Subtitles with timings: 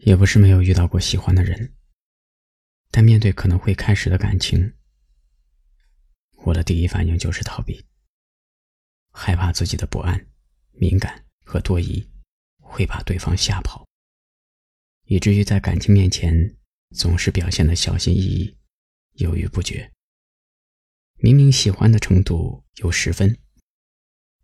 [0.00, 1.74] 也不是没有遇到过喜欢的人，
[2.90, 4.74] 但面对可能会开始的感情，
[6.44, 7.84] 我的第一反应就是逃避，
[9.12, 10.26] 害怕自己的不安、
[10.72, 12.10] 敏感和多疑
[12.56, 13.86] 会把对方吓跑，
[15.04, 16.56] 以至于在感情面前
[16.96, 18.56] 总是表现的小心翼翼、
[19.16, 19.92] 犹豫不决。
[21.16, 23.38] 明明喜欢的程度有十分，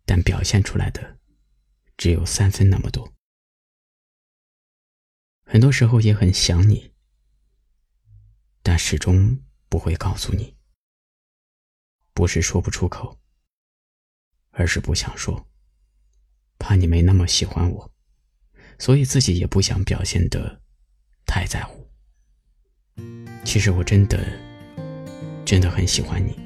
[0.05, 1.17] 但表现出来的
[1.97, 3.16] 只有三分那么多。
[5.49, 6.91] 很多时候也很想你，
[8.61, 10.57] 但始终不会告诉你。
[12.13, 13.17] 不是说不出口，
[14.51, 15.47] 而是不想说，
[16.59, 17.91] 怕你没那么喜欢我，
[18.77, 20.61] 所以自己也不想表现得
[21.25, 21.89] 太在乎。
[23.45, 24.19] 其实我真的，
[25.45, 26.37] 真的很喜欢你。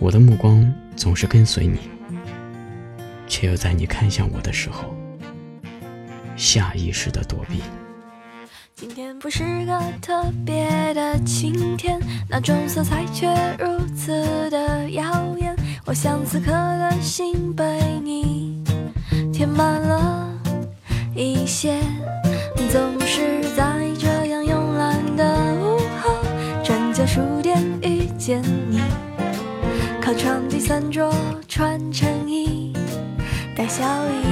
[0.00, 1.78] 我的目光总是跟随你，
[3.28, 4.92] 却又在你看向我的时候。
[6.42, 7.62] 下意识的躲避。
[8.74, 13.28] 今天不是个特别的晴天，那种色彩却
[13.60, 14.10] 如此
[14.50, 15.54] 的耀眼。
[15.86, 17.64] 我想此刻的心被
[18.02, 18.60] 你
[19.32, 20.28] 填满了
[21.14, 21.80] 一些，
[22.72, 26.12] 总是在这样慵懒的午后，
[26.64, 28.80] 转角书店遇见你，
[30.00, 31.14] 靠窗第三桌
[31.46, 32.72] 穿衬衣，
[33.56, 34.31] 带笑意。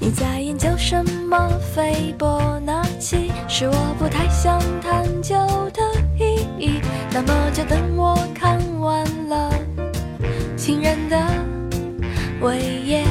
[0.00, 1.48] 你在研究什么？
[1.74, 5.34] 斐波那契是我不太想探究
[5.72, 5.82] 的
[6.18, 6.80] 意义。
[7.10, 9.50] 那么就等我看完了
[10.56, 11.16] 情人的
[12.40, 13.04] 尾页，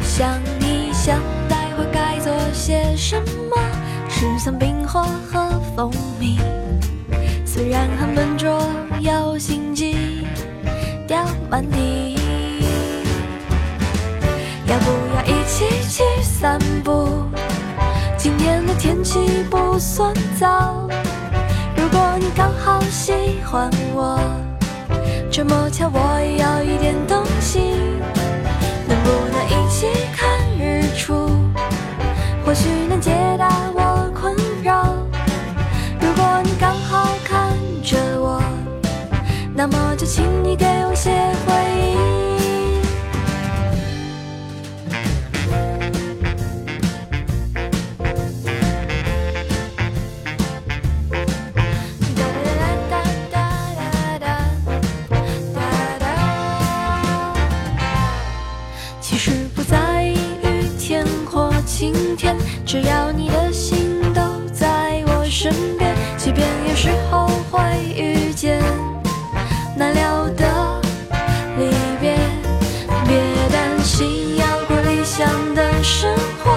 [0.00, 3.16] 想一想待会该做些什
[3.48, 3.56] 么。
[4.08, 6.38] 吃香槟或喝蜂蜜，
[7.44, 8.66] 虽然很笨拙，
[9.00, 10.26] 有心机，
[11.06, 12.05] 掉满地。
[19.06, 20.88] 气不算早。
[21.76, 23.12] 如果你刚好喜
[23.44, 24.18] 欢我，
[25.30, 27.60] 这么巧我也要一点东西，
[28.88, 29.86] 能不能一起
[30.16, 31.30] 看日出？
[32.44, 34.92] 或许能解答我困扰。
[36.00, 37.52] 如果你刚好看
[37.84, 38.42] 着我，
[39.54, 41.12] 那么就请你给我些
[41.46, 41.75] 回
[59.18, 62.36] 其实不在意雨天或晴天。
[62.66, 64.20] 只要你的心都
[64.52, 67.62] 在我身边，即便有时候会
[67.96, 68.60] 遇见
[69.74, 70.82] 难料的
[71.56, 72.14] 离别，
[73.08, 73.18] 别
[73.50, 76.52] 担心，要过理想的生活，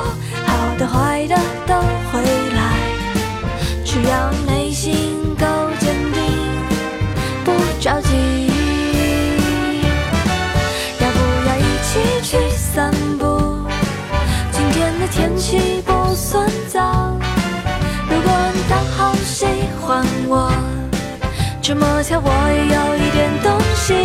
[21.70, 23.96] 这么巧我也有一点动心，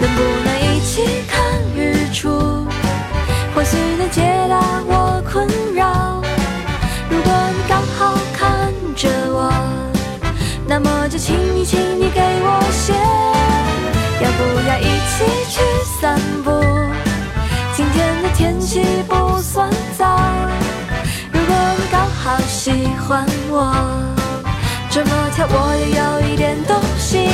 [0.00, 1.36] 能不能一起看
[1.76, 2.66] 日出？
[3.54, 6.22] 或许能解答我困扰。
[7.10, 9.52] 如果你刚好看着我，
[10.66, 12.94] 那么就请你，请你给我写，
[14.24, 15.60] 要不要一起去
[16.00, 16.50] 散步？
[17.76, 20.18] 今天的天气不算糟。
[21.30, 23.97] 如果你刚好喜欢我，
[24.90, 27.28] 这么巧我也有一点动心，